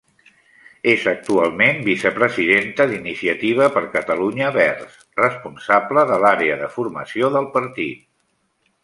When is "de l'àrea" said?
6.13-6.57